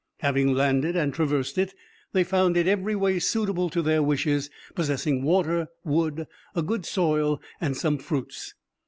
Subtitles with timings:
[0.21, 1.75] Having landed and traversed it,
[2.11, 7.39] they found it every way suitable to their wishes, possessing water, wood, a good soil,
[7.61, 8.55] and some fruits.